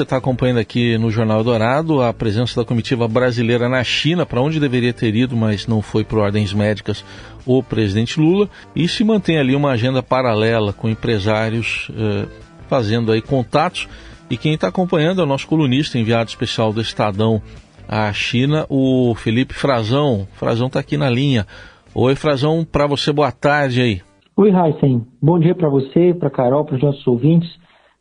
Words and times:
você 0.00 0.04
está 0.04 0.16
acompanhando 0.16 0.56
aqui 0.56 0.96
no 0.96 1.10
Jornal 1.10 1.44
Dourado 1.44 2.00
a 2.00 2.10
presença 2.10 2.58
da 2.58 2.66
comitiva 2.66 3.06
brasileira 3.06 3.68
na 3.68 3.84
China, 3.84 4.24
para 4.24 4.40
onde 4.40 4.58
deveria 4.58 4.94
ter 4.94 5.14
ido, 5.14 5.36
mas 5.36 5.66
não 5.66 5.82
foi 5.82 6.04
por 6.04 6.20
ordens 6.20 6.54
médicas 6.54 7.04
o 7.44 7.62
presidente 7.62 8.18
Lula, 8.18 8.48
e 8.74 8.88
se 8.88 9.04
mantém 9.04 9.38
ali 9.38 9.54
uma 9.54 9.72
agenda 9.72 10.02
paralela 10.02 10.72
com 10.72 10.88
empresários 10.88 11.90
eh, 11.94 12.26
fazendo 12.66 13.12
aí 13.12 13.20
contatos. 13.20 13.86
E 14.30 14.38
quem 14.38 14.54
está 14.54 14.68
acompanhando 14.68 15.20
é 15.20 15.24
o 15.24 15.26
nosso 15.26 15.46
colunista, 15.46 15.98
enviado 15.98 16.30
especial 16.30 16.72
do 16.72 16.80
Estadão 16.80 17.42
à 17.86 18.10
China, 18.10 18.64
o 18.70 19.14
Felipe 19.14 19.52
Frazão. 19.52 20.26
Frazão 20.32 20.68
está 20.68 20.80
aqui 20.80 20.96
na 20.96 21.10
linha. 21.10 21.46
Oi, 21.94 22.14
Frazão, 22.14 22.64
para 22.64 22.86
você, 22.86 23.12
boa 23.12 23.32
tarde 23.32 23.82
aí. 23.82 24.00
Oi, 24.34 24.50
Heisen. 24.50 25.06
Bom 25.20 25.38
dia 25.38 25.54
para 25.54 25.68
você, 25.68 26.14
para 26.18 26.30
Carol, 26.30 26.64
para 26.64 26.76
os 26.76 26.82
nossos 26.82 27.06
ouvintes. 27.06 27.50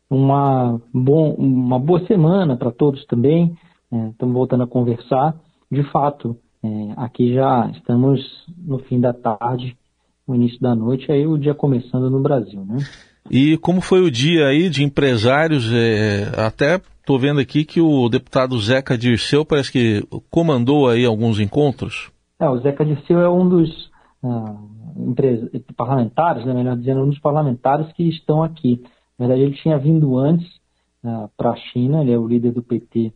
Uma, 0.09 0.81
bom, 0.93 1.33
uma 1.35 1.77
boa 1.77 2.05
semana 2.07 2.57
para 2.57 2.71
todos 2.71 3.05
também. 3.05 3.55
Estamos 4.11 4.33
é, 4.33 4.37
voltando 4.37 4.63
a 4.63 4.67
conversar. 4.67 5.35
De 5.71 5.83
fato, 5.91 6.35
é, 6.63 6.67
aqui 6.97 7.33
já 7.33 7.69
estamos 7.73 8.21
no 8.57 8.79
fim 8.79 8.99
da 8.99 9.13
tarde, 9.13 9.77
no 10.27 10.35
início 10.35 10.59
da 10.59 10.75
noite, 10.75 11.11
aí 11.11 11.27
o 11.27 11.37
dia 11.37 11.53
começando 11.53 12.09
no 12.09 12.19
Brasil, 12.19 12.63
né? 12.65 12.77
E 13.29 13.57
como 13.57 13.81
foi 13.81 14.01
o 14.01 14.09
dia 14.09 14.47
aí 14.47 14.69
de 14.69 14.83
empresários? 14.83 15.71
É, 15.71 16.31
até 16.37 16.81
estou 16.99 17.19
vendo 17.19 17.39
aqui 17.39 17.63
que 17.63 17.79
o 17.79 18.09
deputado 18.09 18.59
Zeca 18.59 18.97
Dirceu 18.97 19.45
parece 19.45 19.71
que 19.71 20.03
comandou 20.29 20.89
aí 20.89 21.05
alguns 21.05 21.39
encontros. 21.39 22.11
É, 22.39 22.49
o 22.49 22.57
Zeca 22.59 22.85
Dirceu 22.85 23.19
é 23.19 23.29
um 23.29 23.47
dos 23.47 23.89
ah, 24.23 24.55
parlamentares, 25.75 26.45
né, 26.45 26.53
melhor 26.53 26.77
dizendo, 26.77 27.01
um 27.01 27.09
dos 27.09 27.19
parlamentares 27.19 27.91
que 27.93 28.07
estão 28.09 28.41
aqui. 28.43 28.83
Na 29.19 29.27
verdade, 29.27 29.41
ele 29.41 29.61
tinha 29.61 29.77
vindo 29.77 30.17
antes 30.17 30.47
uh, 31.03 31.29
para 31.37 31.51
a 31.51 31.55
China, 31.55 32.01
ele 32.01 32.13
é 32.13 32.17
o 32.17 32.27
líder 32.27 32.53
do 32.53 32.63
PT 32.63 33.13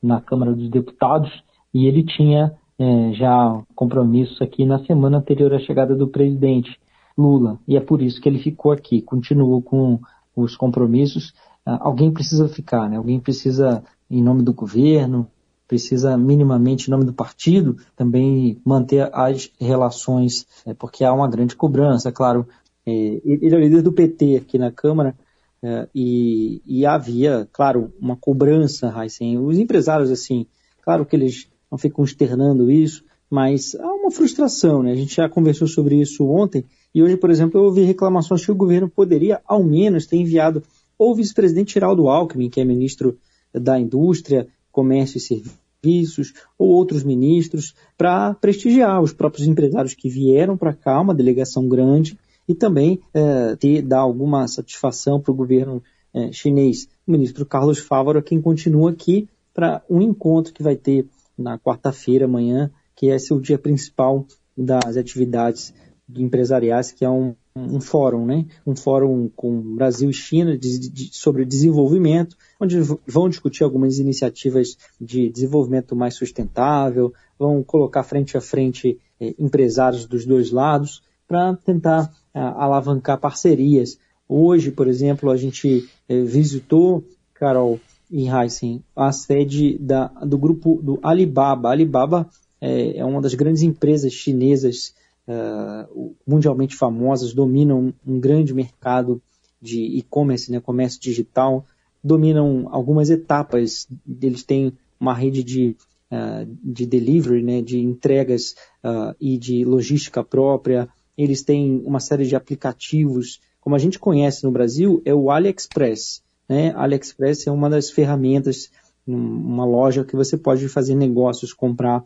na 0.00 0.20
Câmara 0.20 0.54
dos 0.54 0.70
Deputados, 0.70 1.30
e 1.74 1.86
ele 1.86 2.04
tinha 2.04 2.56
eh, 2.82 3.12
já 3.12 3.62
compromissos 3.74 4.40
aqui 4.40 4.64
na 4.64 4.82
semana 4.86 5.18
anterior 5.18 5.52
à 5.52 5.58
chegada 5.58 5.94
do 5.94 6.08
presidente 6.08 6.80
Lula. 7.16 7.58
E 7.68 7.76
é 7.76 7.80
por 7.80 8.00
isso 8.00 8.18
que 8.20 8.26
ele 8.26 8.38
ficou 8.38 8.72
aqui, 8.72 9.02
continuou 9.02 9.60
com 9.60 10.00
os 10.34 10.56
compromissos. 10.56 11.28
Uh, 11.66 11.76
alguém 11.80 12.10
precisa 12.10 12.48
ficar, 12.48 12.88
né? 12.88 12.96
alguém 12.96 13.20
precisa, 13.20 13.84
em 14.10 14.22
nome 14.22 14.42
do 14.42 14.54
governo, 14.54 15.26
precisa 15.68 16.16
minimamente, 16.16 16.88
em 16.88 16.90
nome 16.90 17.04
do 17.04 17.12
partido, 17.12 17.76
também 17.94 18.58
manter 18.64 19.10
as 19.12 19.52
relações, 19.60 20.46
é, 20.64 20.72
porque 20.72 21.04
há 21.04 21.12
uma 21.12 21.28
grande 21.28 21.54
cobrança, 21.54 22.10
claro. 22.10 22.46
É, 22.86 22.92
ele 23.22 23.54
é 23.54 23.58
o 23.58 23.60
líder 23.60 23.82
do 23.82 23.92
PT 23.92 24.36
aqui 24.38 24.58
na 24.58 24.72
Câmara, 24.72 25.14
é, 25.62 25.88
e, 25.94 26.62
e, 26.66 26.86
havia, 26.86 27.48
claro, 27.52 27.92
uma 28.00 28.16
cobrança, 28.16 28.92
Heisen. 28.96 29.38
Os 29.38 29.58
empresários, 29.58 30.10
assim, 30.10 30.46
claro 30.82 31.04
que 31.04 31.14
eles 31.14 31.48
não 31.70 31.76
ficam 31.78 32.04
externando 32.04 32.70
isso, 32.70 33.04
mas 33.30 33.74
há 33.74 33.92
uma 33.92 34.10
frustração, 34.10 34.82
né? 34.82 34.92
A 34.92 34.96
gente 34.96 35.14
já 35.14 35.28
conversou 35.28 35.68
sobre 35.68 36.00
isso 36.00 36.26
ontem, 36.26 36.64
e 36.94 37.02
hoje, 37.02 37.16
por 37.16 37.30
exemplo, 37.30 37.60
eu 37.60 37.64
ouvi 37.64 37.82
reclamações 37.82 38.44
que 38.44 38.50
o 38.50 38.56
governo 38.56 38.88
poderia, 38.88 39.40
ao 39.46 39.62
menos, 39.62 40.06
ter 40.06 40.16
enviado 40.16 40.62
ou 40.98 41.12
o 41.12 41.14
vice-presidente 41.14 41.74
Geraldo 41.74 42.08
Alckmin, 42.08 42.50
que 42.50 42.60
é 42.60 42.64
ministro 42.64 43.16
da 43.54 43.78
Indústria, 43.78 44.48
Comércio 44.72 45.18
e 45.18 45.20
Serviços, 45.20 46.34
ou 46.58 46.68
outros 46.68 47.02
ministros, 47.02 47.74
para 47.96 48.34
prestigiar 48.34 49.00
os 49.00 49.12
próprios 49.12 49.46
empresários 49.46 49.94
que 49.94 50.10
vieram 50.10 50.56
para 50.56 50.74
cá, 50.74 51.00
uma 51.00 51.14
delegação 51.14 51.66
grande, 51.68 52.18
e 52.50 52.54
também 52.56 53.00
é, 53.14 53.54
ter, 53.54 53.80
dar 53.80 54.00
alguma 54.00 54.48
satisfação 54.48 55.20
para 55.20 55.30
o 55.30 55.34
governo 55.36 55.80
é, 56.12 56.32
chinês. 56.32 56.88
O 57.06 57.12
ministro 57.12 57.46
Carlos 57.46 57.78
Fávaro 57.78 58.18
é 58.18 58.22
quem 58.22 58.42
continua 58.42 58.90
aqui 58.90 59.28
para 59.54 59.80
um 59.88 60.02
encontro 60.02 60.52
que 60.52 60.60
vai 60.60 60.74
ter 60.74 61.06
na 61.38 61.60
quarta-feira, 61.60 62.24
amanhã, 62.24 62.68
que 62.96 63.08
é 63.08 63.16
o 63.30 63.40
dia 63.40 63.56
principal 63.56 64.26
das 64.58 64.96
atividades 64.96 65.72
empresariais, 66.12 66.90
que 66.90 67.04
é 67.04 67.08
um 67.08 67.36
um 67.54 67.80
fórum, 67.80 68.24
né? 68.24 68.46
Um 68.64 68.76
fórum 68.76 69.28
com 69.34 69.74
Brasil 69.74 70.08
e 70.08 70.14
China 70.14 70.56
de, 70.56 70.88
de, 70.88 71.10
sobre 71.12 71.44
desenvolvimento, 71.44 72.36
onde 72.60 72.80
vão 73.06 73.28
discutir 73.28 73.64
algumas 73.64 73.98
iniciativas 73.98 74.76
de 75.00 75.28
desenvolvimento 75.28 75.96
mais 75.96 76.14
sustentável, 76.14 77.12
vão 77.36 77.62
colocar 77.64 78.04
frente 78.04 78.36
a 78.36 78.40
frente 78.40 78.98
eh, 79.20 79.34
empresários 79.36 80.06
dos 80.06 80.24
dois 80.24 80.52
lados 80.52 81.02
para 81.30 81.54
tentar 81.54 82.12
ah, 82.34 82.64
alavancar 82.64 83.16
parcerias. 83.16 83.96
Hoje, 84.28 84.72
por 84.72 84.88
exemplo, 84.88 85.30
a 85.30 85.36
gente 85.36 85.88
eh, 86.08 86.22
visitou, 86.24 87.04
Carol 87.34 87.78
e 88.10 88.28
Heisen, 88.28 88.82
a 88.96 89.12
sede 89.12 89.78
da, 89.78 90.08
do 90.08 90.36
grupo 90.36 90.80
do 90.82 90.98
Alibaba. 91.00 91.70
Alibaba 91.70 92.28
é, 92.60 92.98
é 92.98 93.04
uma 93.04 93.22
das 93.22 93.34
grandes 93.34 93.62
empresas 93.62 94.12
chinesas 94.12 94.92
uh, 95.28 96.14
mundialmente 96.26 96.74
famosas, 96.74 97.32
dominam 97.32 97.94
um 98.04 98.18
grande 98.18 98.52
mercado 98.52 99.22
de 99.62 99.80
e-commerce, 99.98 100.50
né, 100.50 100.58
comércio 100.58 101.00
digital, 101.00 101.64
dominam 102.02 102.68
algumas 102.72 103.08
etapas, 103.08 103.86
eles 104.20 104.42
têm 104.42 104.72
uma 104.98 105.14
rede 105.14 105.44
de, 105.44 105.76
uh, 106.10 106.44
de 106.62 106.84
delivery, 106.84 107.42
né, 107.42 107.62
de 107.62 107.78
entregas 107.78 108.56
uh, 108.84 109.14
e 109.20 109.38
de 109.38 109.64
logística 109.64 110.24
própria, 110.24 110.88
eles 111.22 111.42
têm 111.42 111.82
uma 111.84 112.00
série 112.00 112.26
de 112.26 112.36
aplicativos, 112.36 113.40
como 113.60 113.76
a 113.76 113.78
gente 113.78 113.98
conhece 113.98 114.44
no 114.44 114.50
Brasil, 114.50 115.02
é 115.04 115.14
o 115.14 115.30
AliExpress. 115.30 116.22
Né? 116.48 116.72
AliExpress 116.74 117.46
é 117.46 117.50
uma 117.50 117.68
das 117.68 117.90
ferramentas, 117.90 118.70
uma 119.06 119.64
loja 119.64 120.04
que 120.04 120.16
você 120.16 120.36
pode 120.36 120.68
fazer 120.68 120.94
negócios, 120.94 121.52
comprar 121.52 122.02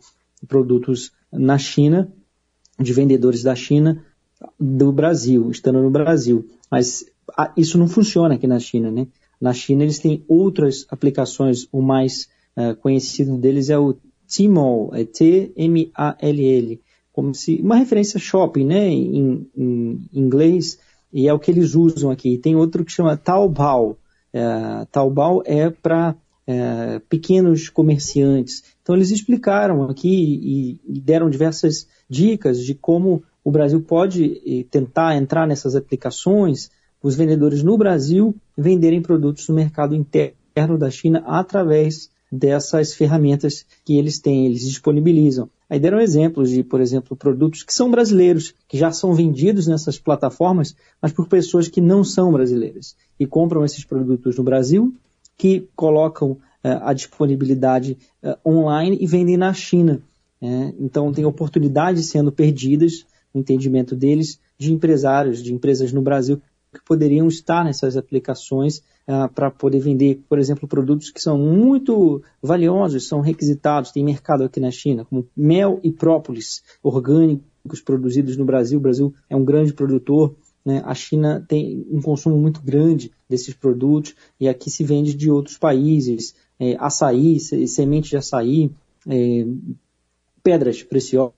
produtos 0.47 1.11
na 1.31 1.57
China 1.57 2.11
de 2.79 2.93
vendedores 2.93 3.43
da 3.43 3.55
China 3.55 4.03
do 4.59 4.91
Brasil, 4.91 5.49
estando 5.49 5.81
no 5.81 5.89
Brasil. 5.89 6.45
Mas 6.69 7.05
isso 7.55 7.77
não 7.77 7.87
funciona 7.87 8.35
aqui 8.35 8.47
na 8.47 8.59
China, 8.59 8.91
né? 8.91 9.07
Na 9.39 9.53
China 9.53 9.83
eles 9.83 9.99
têm 9.99 10.23
outras 10.27 10.85
aplicações, 10.89 11.67
o 11.71 11.81
mais 11.81 12.27
uh, 12.57 12.75
conhecido 12.77 13.37
deles 13.37 13.69
é 13.69 13.77
o 13.77 13.95
Tmall, 14.27 14.91
é 14.93 15.03
T-M-A-L-L, 15.05 16.81
como 17.15 17.33
se 17.33 17.61
uma 17.61 17.77
referência 17.77 18.19
shopping, 18.19 18.65
né, 18.65 18.89
em, 18.89 19.49
em, 19.55 20.09
inglês, 20.11 20.77
e 21.13 21.29
é 21.29 21.33
o 21.33 21.39
que 21.39 21.49
eles 21.49 21.73
usam 21.73 22.11
aqui. 22.11 22.37
Tem 22.37 22.57
outro 22.57 22.83
que 22.83 22.91
chama 22.91 23.15
Taobao. 23.15 23.97
Uh, 24.33 24.85
Taobao 24.91 25.41
é 25.45 25.69
para 25.69 26.13
é, 26.45 26.99
pequenos 27.09 27.69
comerciantes. 27.69 28.63
Então 28.81 28.93
eles 28.93 29.11
explicaram 29.11 29.83
aqui 29.83 30.09
e, 30.09 30.79
e, 30.85 30.99
deram 30.99 31.29
diversas 31.29 31.87
dicas 32.09 32.59
de 32.59 32.75
como 32.75 33.23
o 33.45 33.49
Brasil 33.49 33.81
pode 33.81 34.67
tentar 34.69 35.15
entrar 35.15 35.47
nessas 35.47 35.73
aplicações, 35.73 36.69
os 37.01 37.15
vendedores 37.15 37.63
no 37.63 37.77
Brasil 37.77 38.35
venderem 38.57 39.01
produtos 39.01 39.47
no 39.47 39.55
mercado 39.55 39.95
interno 39.95 40.77
da 40.77 40.91
China 40.91 41.23
através 41.25 42.09
dessas 42.29 42.93
ferramentas 42.93 43.65
que 43.85 43.97
eles 43.97 44.19
têm, 44.19 44.47
eles 44.47 44.67
disponibilizam. 44.67 45.49
Aí 45.69 45.79
deram 45.79 45.99
exemplos 45.99 46.51
de, 46.51 46.63
por 46.63 46.79
exemplo, 46.79 47.15
produtos 47.15 47.63
que 47.63 47.73
são 47.73 47.89
brasileiros, 47.89 48.53
que 48.67 48.77
já 48.77 48.91
são 48.91 49.13
vendidos 49.13 49.65
nessas 49.67 49.97
plataformas, 49.97 50.75
mas 51.01 51.11
por 51.11 51.27
pessoas 51.27 51.67
que 51.67 51.81
não 51.81 52.03
são 52.03 52.31
brasileiras 52.31 52.95
e 53.19 53.25
compram 53.25 53.65
esses 53.65 53.83
produtos 53.83 54.37
no 54.37 54.43
Brasil 54.43 54.93
que 55.37 55.67
colocam 55.75 56.31
uh, 56.31 56.39
a 56.81 56.93
disponibilidade 56.93 57.97
uh, 58.23 58.37
online 58.49 58.97
e 59.01 59.07
vendem 59.07 59.37
na 59.37 59.53
China. 59.53 60.01
Né? 60.39 60.73
Então, 60.79 61.11
tem 61.11 61.25
oportunidades 61.25 62.05
sendo 62.07 62.31
perdidas, 62.31 63.05
no 63.33 63.41
entendimento 63.41 63.95
deles, 63.95 64.39
de 64.57 64.71
empresários, 64.71 65.43
de 65.43 65.53
empresas 65.53 65.91
no 65.91 66.01
Brasil 66.01 66.41
que 66.75 66.85
poderiam 66.85 67.27
estar 67.27 67.63
nessas 67.63 67.97
aplicações 67.97 68.77
uh, 69.07 69.27
para 69.33 69.49
poder 69.49 69.79
vender, 69.79 70.21
por 70.29 70.37
exemplo, 70.37 70.67
produtos 70.67 71.09
que 71.09 71.21
são 71.21 71.37
muito 71.37 72.21
valiosos, 72.41 73.07
são 73.07 73.21
requisitados, 73.21 73.91
tem 73.91 74.03
mercado 74.03 74.43
aqui 74.43 74.59
na 74.59 74.69
China, 74.69 75.05
como 75.05 75.27
mel 75.35 75.79
e 75.83 75.91
própolis 75.91 76.63
orgânicos 76.83 77.81
produzidos 77.83 78.37
no 78.37 78.45
Brasil. 78.45 78.77
O 78.77 78.81
Brasil 78.81 79.13
é 79.29 79.35
um 79.35 79.43
grande 79.43 79.73
produtor 79.73 80.35
né? 80.65 80.81
A 80.83 80.95
China 80.95 81.45
tem 81.47 81.85
um 81.91 82.01
consumo 82.01 82.37
muito 82.37 82.61
grande 82.61 83.11
desses 83.29 83.53
produtos 83.53 84.15
e 84.39 84.49
aqui 84.49 84.71
se 84.71 84.83
vende 84.83 85.13
de 85.13 85.29
outros 85.29 85.57
países, 85.57 86.35
é, 86.59 86.75
açaí, 86.79 87.39
semente 87.39 88.09
de 88.09 88.17
açaí, 88.17 88.71
é, 89.07 89.45
pedras 90.41 90.81
preciosas, 90.81 91.35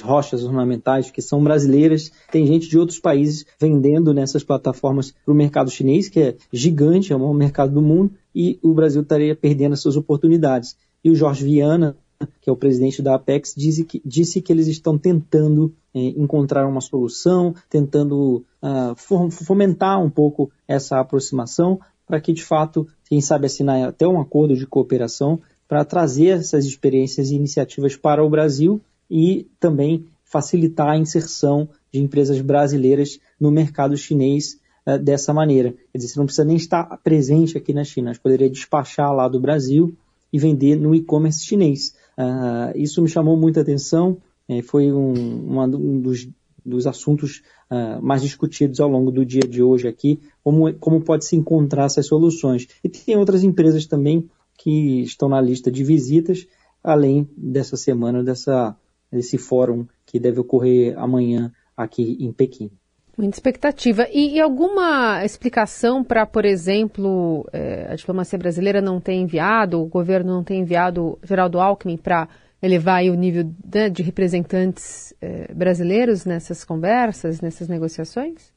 rochas 0.00 0.44
ornamentais 0.44 1.10
que 1.10 1.22
são 1.22 1.42
brasileiras. 1.42 2.10
Tem 2.30 2.46
gente 2.46 2.68
de 2.68 2.78
outros 2.78 2.98
países 2.98 3.44
vendendo 3.60 4.14
nessas 4.14 4.42
plataformas 4.42 5.10
para 5.10 5.32
o 5.32 5.36
mercado 5.36 5.70
chinês, 5.70 6.08
que 6.08 6.20
é 6.20 6.36
gigante, 6.52 7.12
é 7.12 7.16
o 7.16 7.18
maior 7.18 7.34
mercado 7.34 7.72
do 7.72 7.82
mundo, 7.82 8.12
e 8.34 8.58
o 8.62 8.72
Brasil 8.72 9.02
estaria 9.02 9.34
perdendo 9.34 9.74
essas 9.74 9.96
oportunidades. 9.96 10.76
E 11.04 11.10
o 11.10 11.14
Jorge 11.14 11.44
Viana, 11.44 11.96
que 12.40 12.50
é 12.50 12.52
o 12.52 12.56
presidente 12.56 13.02
da 13.02 13.14
Apex, 13.14 13.54
disse 13.56 13.84
que, 13.84 14.02
disse 14.04 14.40
que 14.40 14.52
eles 14.52 14.66
estão 14.66 14.98
tentando 14.98 15.74
é, 15.94 16.00
encontrar 16.00 16.66
uma 16.66 16.80
solução, 16.80 17.54
tentando 17.70 18.44
uh, 18.62 19.30
fomentar 19.30 20.02
um 20.02 20.10
pouco 20.10 20.50
essa 20.66 20.98
aproximação 20.98 21.80
para 22.06 22.20
que 22.20 22.32
de 22.32 22.42
fato 22.42 22.86
quem 23.04 23.20
sabe 23.20 23.46
assinar 23.46 23.86
até 23.86 24.08
um 24.08 24.20
acordo 24.20 24.56
de 24.56 24.66
cooperação 24.66 25.40
para 25.68 25.84
trazer 25.84 26.28
essas 26.28 26.64
experiências 26.64 27.30
e 27.30 27.36
iniciativas 27.36 27.94
para 27.94 28.24
o 28.24 28.30
Brasil 28.30 28.80
e 29.10 29.46
também 29.58 30.06
facilitar 30.24 30.88
a 30.88 30.98
inserção 30.98 31.68
de 31.92 32.00
empresas 32.00 32.40
brasileiras 32.40 33.18
no 33.40 33.50
mercado 33.50 33.96
chinês 33.96 34.58
uh, 34.86 34.98
dessa 34.98 35.32
maneira. 35.32 35.74
Quer 35.92 35.98
dizer, 35.98 36.12
você 36.12 36.18
não 36.18 36.26
precisa 36.26 36.44
nem 36.44 36.56
estar 36.56 36.84
presente 37.02 37.56
aqui 37.56 37.72
na 37.72 37.84
China, 37.84 38.12
você 38.12 38.20
poderia 38.20 38.50
despachar 38.50 39.12
lá 39.14 39.28
do 39.28 39.40
Brasil 39.40 39.96
e 40.32 40.38
vender 40.38 40.76
no 40.76 40.94
e-commerce 40.94 41.44
chinês. 41.44 41.94
Uh, 42.18 42.76
isso 42.76 43.00
me 43.00 43.08
chamou 43.08 43.36
muita 43.36 43.60
atenção, 43.60 44.18
é, 44.48 44.62
foi 44.62 44.92
um, 44.92 45.12
um 45.60 46.00
dos, 46.00 46.28
dos 46.64 46.86
assuntos 46.86 47.42
uh, 47.70 48.02
mais 48.02 48.22
discutidos 48.22 48.80
ao 48.80 48.88
longo 48.88 49.10
do 49.10 49.24
dia 49.24 49.42
de 49.42 49.62
hoje 49.62 49.88
aqui, 49.88 50.20
como, 50.42 50.72
como 50.74 51.00
pode 51.00 51.24
se 51.24 51.36
encontrar 51.36 51.84
essas 51.84 52.06
soluções. 52.06 52.66
E 52.82 52.88
tem 52.88 53.16
outras 53.16 53.42
empresas 53.44 53.86
também 53.86 54.28
que 54.56 55.02
estão 55.02 55.28
na 55.28 55.40
lista 55.40 55.70
de 55.70 55.84
visitas, 55.84 56.46
além 56.82 57.28
dessa 57.36 57.76
semana, 57.76 58.22
dessa, 58.22 58.76
desse 59.10 59.38
fórum 59.38 59.86
que 60.06 60.18
deve 60.18 60.40
ocorrer 60.40 60.98
amanhã 60.98 61.52
aqui 61.76 62.16
em 62.20 62.32
Pequim. 62.32 62.70
Muita 63.16 63.36
expectativa. 63.36 64.06
E, 64.12 64.36
e 64.36 64.40
alguma 64.40 65.24
explicação 65.24 66.04
para, 66.04 66.24
por 66.24 66.44
exemplo, 66.44 67.48
eh, 67.52 67.88
a 67.90 67.96
diplomacia 67.96 68.38
brasileira 68.38 68.80
não 68.80 69.00
ter 69.00 69.14
enviado, 69.14 69.82
o 69.82 69.86
governo 69.86 70.32
não 70.32 70.44
ter 70.44 70.54
enviado 70.54 71.18
Geraldo 71.24 71.58
Alckmin 71.58 71.96
para 71.96 72.28
elevar 72.62 73.02
o 73.04 73.14
nível 73.14 73.50
né, 73.74 73.88
de 73.88 74.04
representantes 74.04 75.12
eh, 75.20 75.52
brasileiros 75.52 76.24
nessas 76.24 76.64
conversas, 76.64 77.40
nessas 77.40 77.66
negociações? 77.66 78.52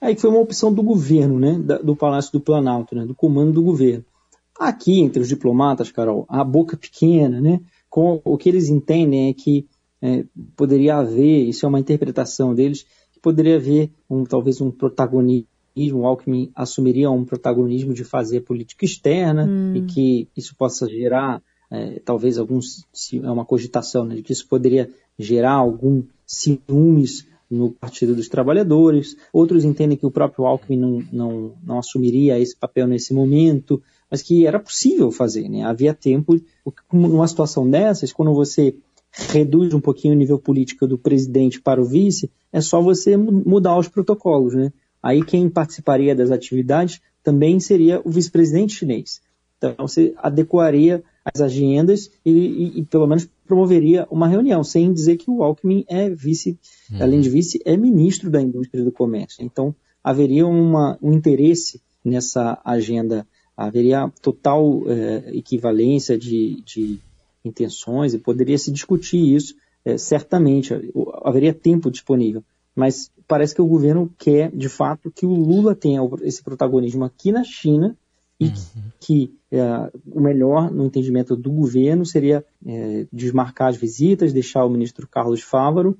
Aí 0.00 0.16
foi 0.16 0.30
uma 0.30 0.40
opção 0.40 0.72
do 0.72 0.82
governo, 0.82 1.38
né, 1.40 1.58
do 1.82 1.96
Palácio 1.96 2.30
do 2.32 2.40
Planalto, 2.40 2.94
né, 2.94 3.04
do 3.04 3.14
comando 3.14 3.52
do 3.52 3.62
governo. 3.62 4.04
Aqui, 4.58 5.00
entre 5.00 5.20
os 5.20 5.28
diplomatas, 5.28 5.90
Carol, 5.90 6.26
a 6.28 6.44
boca 6.44 6.76
pequena, 6.76 7.40
né, 7.40 7.60
com, 7.94 8.20
o 8.24 8.36
que 8.36 8.48
eles 8.48 8.70
entendem 8.70 9.28
é 9.28 9.32
que 9.32 9.68
é, 10.02 10.24
poderia 10.56 10.96
haver, 10.96 11.48
isso 11.48 11.64
é 11.64 11.68
uma 11.68 11.78
interpretação 11.78 12.52
deles, 12.52 12.84
que 13.12 13.20
poderia 13.20 13.54
haver 13.54 13.88
um, 14.10 14.24
talvez 14.24 14.60
um 14.60 14.68
protagonismo, 14.68 15.46
o 16.00 16.04
Alckmin 16.04 16.50
assumiria 16.56 17.08
um 17.08 17.24
protagonismo 17.24 17.94
de 17.94 18.02
fazer 18.02 18.40
política 18.40 18.84
externa 18.84 19.46
hum. 19.48 19.76
e 19.76 19.82
que 19.82 20.28
isso 20.36 20.56
possa 20.56 20.88
gerar, 20.88 21.40
é, 21.70 22.00
talvez 22.04 22.36
alguns, 22.36 22.84
é 23.12 23.30
uma 23.30 23.44
cogitação, 23.44 24.04
né, 24.04 24.16
de 24.16 24.22
que 24.24 24.32
isso 24.32 24.48
poderia 24.48 24.90
gerar 25.16 25.52
algum 25.52 26.02
ciúmes 26.26 27.28
no 27.48 27.70
Partido 27.70 28.12
dos 28.12 28.28
Trabalhadores. 28.28 29.16
Outros 29.32 29.64
entendem 29.64 29.96
que 29.96 30.06
o 30.06 30.10
próprio 30.10 30.46
Alckmin 30.46 30.78
não, 30.78 31.04
não, 31.12 31.54
não 31.62 31.78
assumiria 31.78 32.40
esse 32.40 32.56
papel 32.56 32.88
nesse 32.88 33.14
momento 33.14 33.80
mas 34.10 34.22
que 34.22 34.46
era 34.46 34.58
possível 34.58 35.10
fazer, 35.10 35.48
né? 35.48 35.62
Havia 35.62 35.94
tempo, 35.94 36.40
numa 36.92 37.26
situação 37.26 37.68
dessas, 37.68 38.12
quando 38.12 38.34
você 38.34 38.74
reduz 39.12 39.72
um 39.74 39.80
pouquinho 39.80 40.14
o 40.14 40.16
nível 40.16 40.38
político 40.38 40.86
do 40.86 40.98
presidente 40.98 41.60
para 41.60 41.80
o 41.80 41.84
vice, 41.84 42.30
é 42.52 42.60
só 42.60 42.80
você 42.80 43.16
mudar 43.16 43.78
os 43.78 43.88
protocolos, 43.88 44.54
né? 44.54 44.72
Aí 45.02 45.22
quem 45.24 45.48
participaria 45.48 46.14
das 46.14 46.30
atividades 46.30 47.00
também 47.22 47.60
seria 47.60 48.00
o 48.04 48.10
vice-presidente 48.10 48.74
chinês. 48.74 49.20
Então 49.58 49.86
você 49.86 50.14
adequaria 50.18 51.02
as 51.24 51.40
agendas 51.40 52.10
e, 52.24 52.30
e, 52.30 52.80
e, 52.80 52.84
pelo 52.84 53.06
menos 53.06 53.28
promoveria 53.46 54.06
uma 54.10 54.28
reunião, 54.28 54.62
sem 54.62 54.92
dizer 54.92 55.16
que 55.16 55.30
o 55.30 55.42
Alckmin 55.42 55.84
é 55.88 56.10
vice, 56.10 56.58
uhum. 56.90 57.02
além 57.02 57.20
de 57.20 57.30
vice, 57.30 57.60
é 57.64 57.76
ministro 57.76 58.30
da 58.30 58.42
indústria 58.42 58.84
do 58.84 58.92
comércio. 58.92 59.42
Então 59.42 59.74
haveria 60.02 60.46
uma, 60.46 60.98
um 61.00 61.12
interesse 61.12 61.80
nessa 62.04 62.60
agenda 62.64 63.26
haveria 63.56 64.10
total 64.20 64.82
é, 64.86 65.36
equivalência 65.36 66.18
de, 66.18 66.62
de, 66.62 66.98
intenções 67.44 68.14
e 68.14 68.18
poderia 68.18 68.56
se 68.56 68.72
discutir 68.72 69.34
isso, 69.34 69.54
é, 69.84 69.98
certamente, 69.98 70.72
haveria 71.22 71.52
tempo 71.52 71.90
disponível. 71.90 72.42
Mas 72.74 73.10
parece 73.28 73.54
que 73.54 73.60
o 73.60 73.66
governo 73.66 74.10
quer, 74.18 74.50
de 74.50 74.68
fato, 74.68 75.10
que 75.10 75.26
o 75.26 75.34
Lula 75.34 75.74
tenha 75.74 76.00
esse 76.22 76.42
protagonismo 76.42 77.04
aqui 77.04 77.30
na 77.30 77.44
China 77.44 77.96
e 78.40 78.46
uhum. 78.46 78.52
que, 78.98 79.26
que 79.50 79.56
é, 79.56 79.90
o 80.10 80.20
melhor, 80.20 80.70
no 80.70 80.86
entendimento 80.86 81.36
do 81.36 81.50
governo, 81.50 82.04
seria 82.04 82.44
desmarcar 83.12 83.68
as 83.68 83.76
visitas, 83.76 84.32
deixar 84.32 84.64
o 84.64 84.70
ministro 84.70 85.06
Carlos 85.06 85.42
Fávaro, 85.42 85.96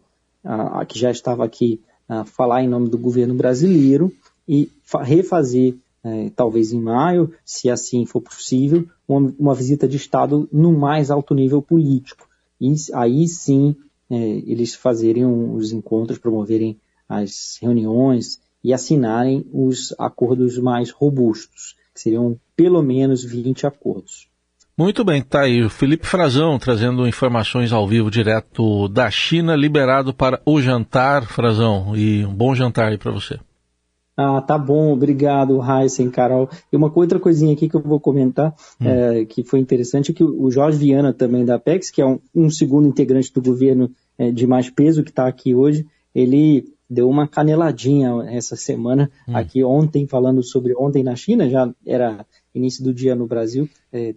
que 0.89 0.99
já 0.99 1.11
estava 1.11 1.45
aqui, 1.45 1.81
falar 2.27 2.65
em 2.65 2.69
nome 2.69 2.89
do 2.89 2.99
governo 2.99 3.35
brasileiro 3.35 4.13
e 4.49 4.71
refazer 5.03 5.75
é, 6.05 6.31
talvez 6.37 6.73
em 6.73 6.81
maio, 6.81 7.33
se 7.45 7.71
assim 7.71 8.05
for 8.05 8.21
possível, 8.21 8.87
uma, 9.09 9.35
uma, 9.39 9.55
visita 9.55 9.89
de 9.89 9.97
Estado 9.97 10.47
no 10.53 10.71
mais 10.71 11.11
alto 11.11 11.35
nível 11.35 11.63
político. 11.63 12.29
E 12.61 12.75
aí 12.93 13.27
sim 13.27 13.75
é, 14.11 14.17
eles 14.17 14.75
fazerem 14.75 15.25
os 15.25 15.73
encontros, 15.73 16.19
promoverem 16.19 16.79
as 17.09 17.59
reuniões 17.61 18.41
e 18.63 18.73
assinarem 18.73 19.45
os 19.53 19.95
acordos 19.99 20.59
mais 20.59 20.91
robustos, 20.91 21.75
que 21.95 22.01
seriam 22.01 22.39
pelo 22.55 22.83
menos 22.83 23.25
20 23.25 23.67
acordos. 23.67 24.29
Muito 24.77 25.05
bem, 25.05 25.23
tá 25.23 25.43
aí 25.43 25.63
o 25.63 25.71
Felipe 25.71 26.05
Frazão 26.05 26.59
trazendo 26.59 27.07
informações 27.07 27.73
ao 27.73 27.87
vivo 27.87 28.11
direto 28.11 28.89
da 28.89 29.09
China, 29.09 29.55
liberado 29.55 30.13
para 30.13 30.43
o 30.45 30.61
jantar, 30.61 31.27
Frazão, 31.27 31.97
e 31.97 32.25
um 32.27 32.35
bom 32.35 32.55
jantar 32.55 32.89
aí 32.89 32.99
para 32.99 33.13
você. 33.13 33.39
Ah, 34.17 34.41
tá 34.41 34.57
bom, 34.57 34.93
obrigado, 34.93 35.61
Heisen, 35.61 36.11
Carol. 36.11 36.49
E 36.73 36.77
uma 36.77 36.93
outra 36.95 37.19
coisinha 37.19 37.53
aqui 37.53 37.69
que 37.69 37.75
eu 37.75 37.83
vou 37.83 37.99
comentar, 37.99 38.55
hum. 38.81 38.89
é, 38.89 39.25
que 39.25 39.43
foi 39.43 39.59
interessante, 39.59 40.13
é 40.13 40.15
que 40.15 40.23
o 40.23 40.51
Jorge 40.51 40.79
Viana 40.79 41.13
também 41.13 41.45
da 41.45 41.57
Apex, 41.57 41.91
que 41.91 42.01
é 42.01 42.07
um, 42.07 42.21
um 42.35 42.49
segundo 42.49 42.87
integrante 42.87 43.33
do 43.33 43.43
governo 43.43 43.91
é, 44.17 44.31
de 44.31 44.47
mais 44.47 44.71
peso 44.71 45.03
que 45.03 45.11
está 45.11 45.27
aqui 45.27 45.55
hoje, 45.55 45.85
ele 46.15 46.73
deu 46.89 47.09
uma 47.09 47.27
caneladinha 47.27 48.23
essa 48.29 48.55
semana, 48.55 49.11
hum. 49.27 49.37
aqui 49.37 49.65
ontem, 49.65 50.07
falando 50.07 50.45
sobre 50.45 50.75
ontem 50.77 51.03
na 51.03 51.17
China, 51.17 51.49
já 51.51 51.73
era 51.85 52.25
início 52.55 52.85
do 52.85 52.95
dia 52.95 53.17
no 53.17 53.27
Brasil, 53.27 53.69
é, 53.93 54.15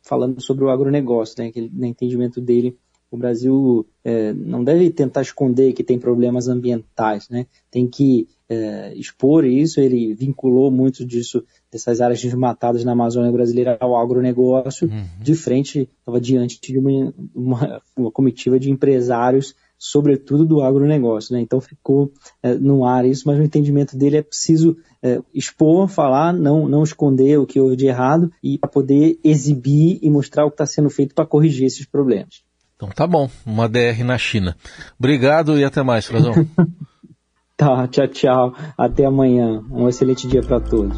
falando 0.00 0.40
sobre 0.40 0.64
o 0.64 0.70
agronegócio, 0.70 1.42
né, 1.42 1.50
que, 1.50 1.60
no 1.60 1.86
entendimento 1.86 2.40
dele, 2.40 2.76
o 3.10 3.16
Brasil 3.16 3.86
é, 4.04 4.32
não 4.32 4.62
deve 4.62 4.88
tentar 4.90 5.22
esconder 5.22 5.72
que 5.72 5.82
tem 5.82 5.98
problemas 5.98 6.46
ambientais, 6.46 7.28
né? 7.28 7.46
Tem 7.70 7.88
que 7.88 8.28
é, 8.48 8.94
expor 8.94 9.44
isso. 9.44 9.80
Ele 9.80 10.14
vinculou 10.14 10.70
muito 10.70 11.04
disso, 11.04 11.44
dessas 11.72 12.00
áreas 12.00 12.22
desmatadas 12.22 12.84
na 12.84 12.92
Amazônia 12.92 13.32
brasileira 13.32 13.76
ao 13.80 13.96
agronegócio, 13.96 14.88
uhum. 14.88 15.04
de 15.20 15.34
frente, 15.34 15.88
estava 15.98 16.20
diante 16.20 16.60
de 16.60 16.78
uma, 16.78 17.12
uma, 17.34 17.82
uma, 17.96 18.10
comitiva 18.12 18.60
de 18.60 18.70
empresários, 18.70 19.56
sobretudo 19.76 20.44
do 20.44 20.62
agronegócio, 20.62 21.34
né? 21.34 21.40
Então 21.40 21.60
ficou 21.60 22.12
é, 22.42 22.54
no 22.54 22.84
ar 22.84 23.04
isso, 23.04 23.24
mas 23.26 23.40
o 23.40 23.42
entendimento 23.42 23.96
dele 23.96 24.18
é 24.18 24.22
preciso 24.22 24.76
é, 25.02 25.20
expor, 25.34 25.88
falar, 25.88 26.32
não, 26.32 26.68
não 26.68 26.84
esconder 26.84 27.40
o 27.40 27.46
que 27.46 27.58
houve 27.58 27.74
de 27.74 27.86
errado 27.86 28.30
e 28.40 28.56
para 28.56 28.70
poder 28.70 29.18
exibir 29.24 29.98
e 30.00 30.08
mostrar 30.08 30.44
o 30.44 30.50
que 30.50 30.54
está 30.54 30.66
sendo 30.66 30.90
feito 30.90 31.12
para 31.12 31.26
corrigir 31.26 31.66
esses 31.66 31.86
problemas. 31.86 32.48
Então 32.80 32.88
tá 32.88 33.06
bom, 33.06 33.28
uma 33.44 33.68
DR 33.68 34.02
na 34.02 34.16
China. 34.16 34.56
Obrigado 34.98 35.58
e 35.58 35.64
até 35.64 35.82
mais, 35.82 36.06
Frazão. 36.06 36.32
tá, 37.54 37.86
tchau, 37.88 38.08
tchau. 38.08 38.54
Até 38.78 39.04
amanhã. 39.04 39.62
Um 39.70 39.86
excelente 39.86 40.26
dia 40.26 40.40
para 40.40 40.58
todos. 40.58 40.96